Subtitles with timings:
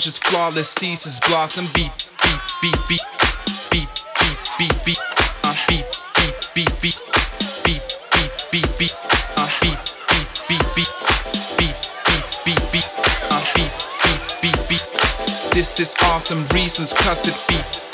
[0.00, 1.66] conscious, flawless, ceases blossom.
[1.74, 3.02] Beat, beat, beat, beat,
[3.70, 3.88] beat,
[4.18, 4.98] beat, beat, beat,
[5.44, 5.84] uh, beat,
[6.16, 6.98] beat, beat, beat,
[7.64, 7.82] beat,
[8.14, 8.94] beat, beat, beat,
[9.36, 9.76] uh, beat,
[10.08, 10.92] beat, beat, beat,
[11.58, 11.76] beat,
[12.06, 12.88] beat, beat, beat,
[13.28, 13.72] uh, beat,
[14.02, 15.52] beat, beat, beat.
[15.52, 17.89] This is awesome reasons, cuss it beat.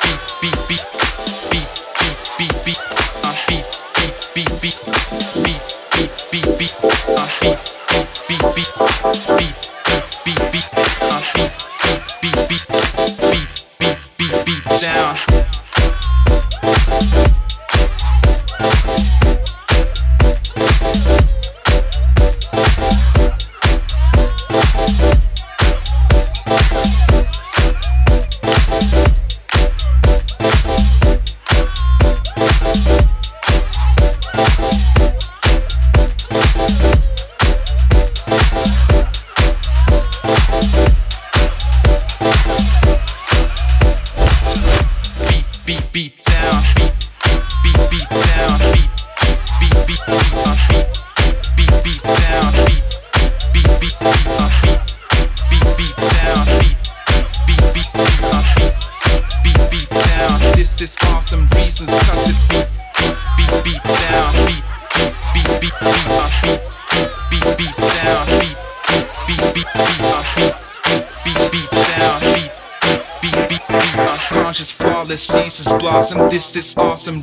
[75.96, 76.28] awesome.
[76.28, 77.20] This is awesome.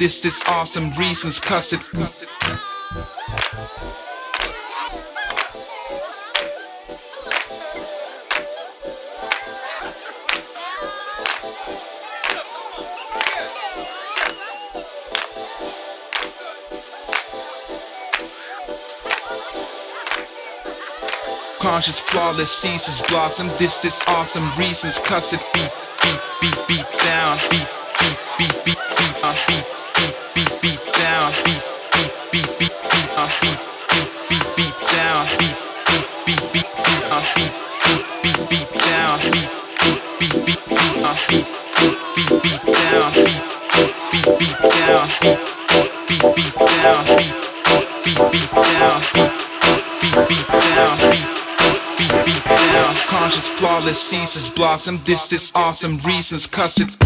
[0.00, 1.88] This is awesome reasons, cuss it's.
[1.88, 2.62] Cuss it's, cuss.
[21.58, 23.48] Conscious, flawless, seasons blossom.
[23.58, 25.89] This is awesome reasons, cuss it beats.
[54.32, 54.96] Reese's Blossom.
[55.04, 55.96] This is awesome.
[56.06, 56.96] Reasons, cuss it.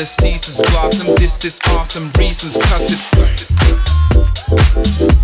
[0.00, 1.14] The season's blossom.
[1.16, 2.90] This is awesome reasons, cuss
[5.12, 5.19] it.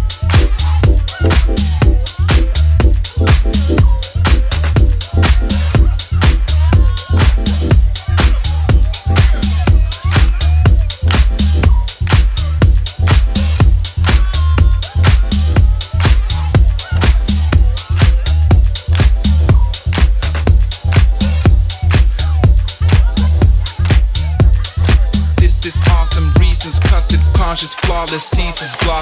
[28.07, 28.96] all the seasons blow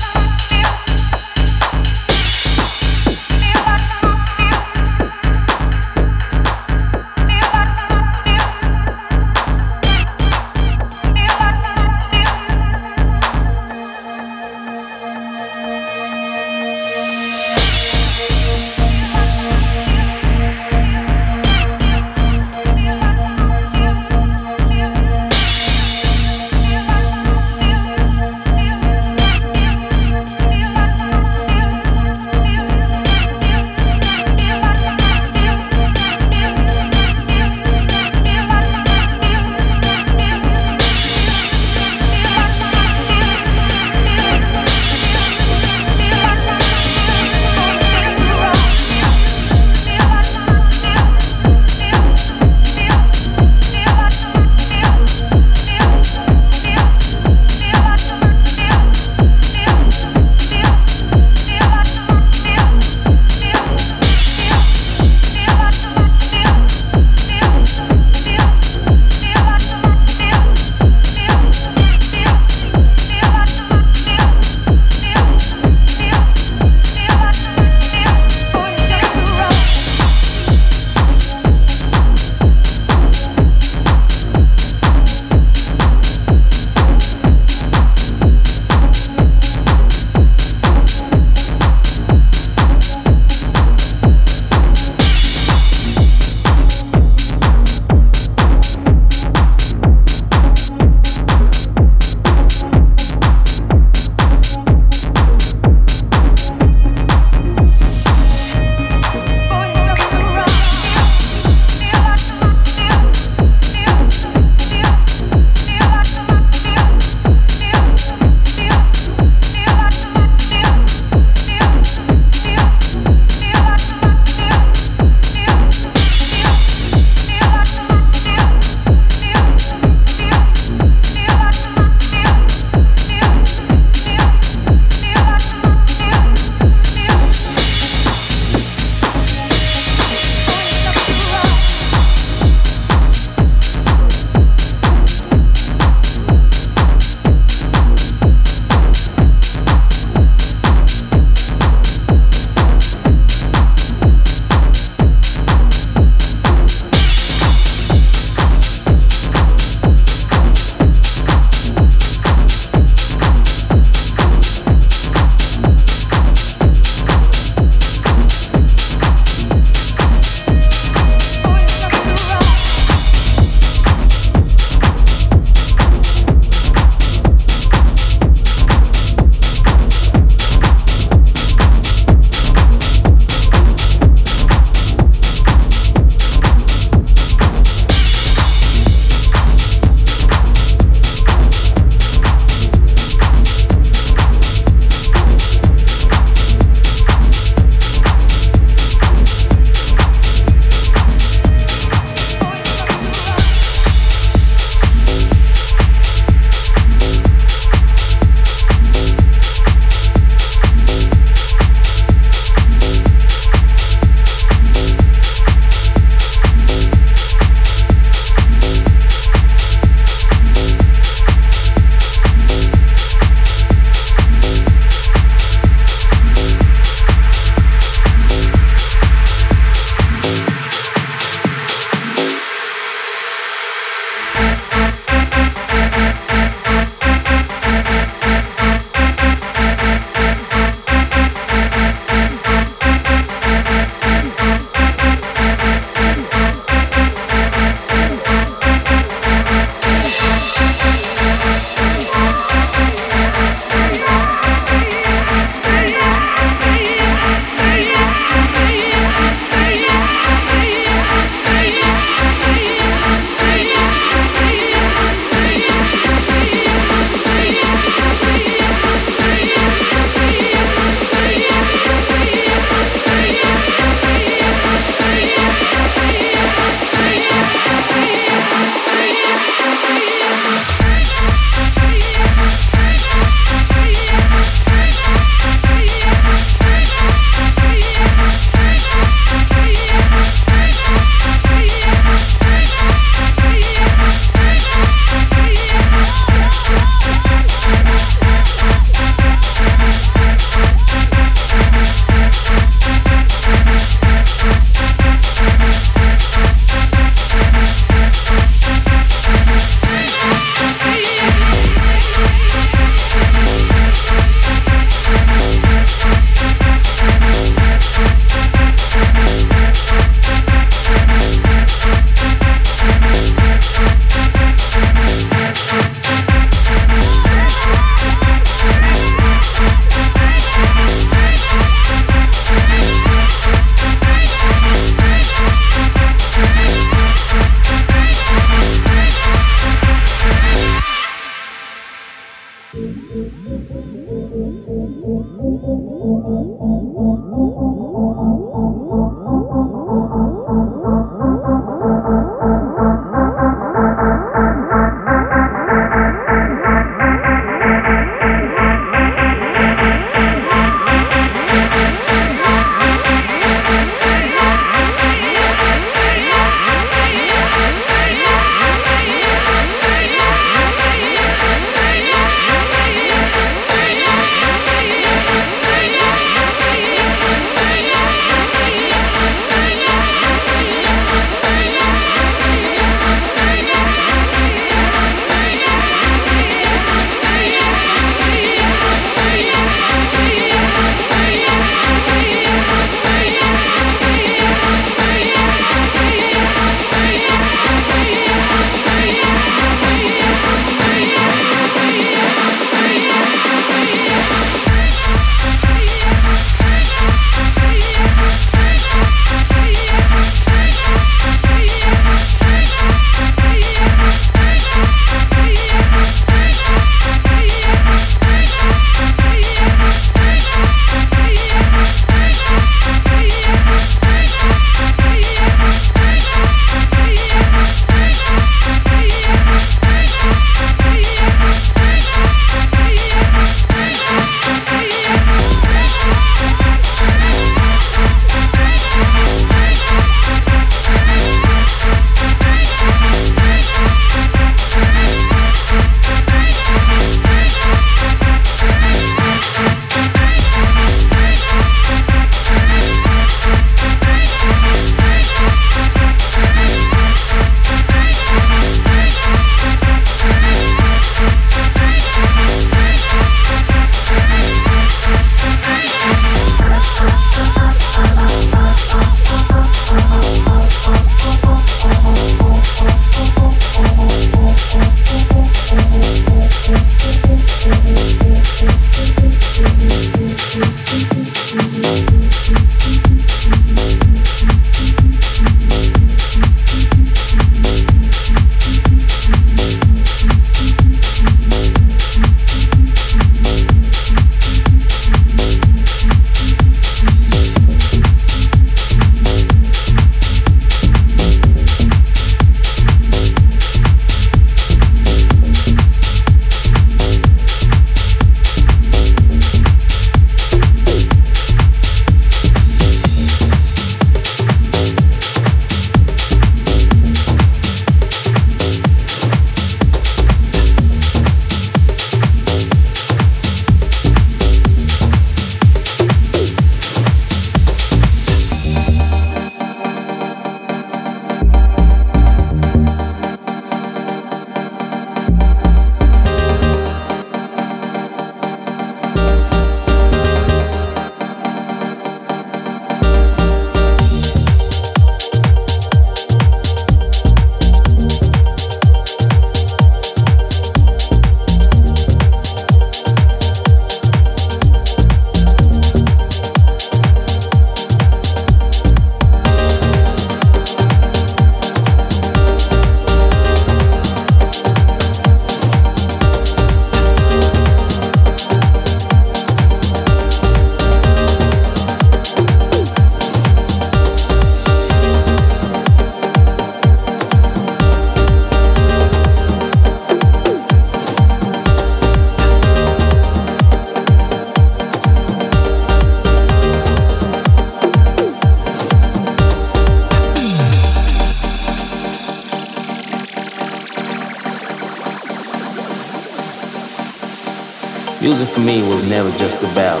[599.26, 600.00] never just about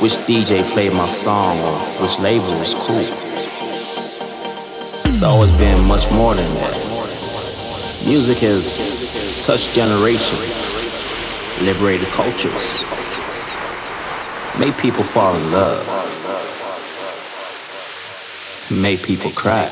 [0.00, 3.06] which DJ played my song or which label was cool.
[5.06, 8.02] It's always been much more than that.
[8.06, 10.76] Music has touched generations,
[11.60, 12.82] liberated cultures,
[14.58, 15.86] made people fall in love,
[18.70, 19.70] made people cry.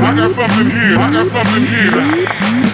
[0.00, 0.90] I got something here.
[0.98, 2.69] I got something here.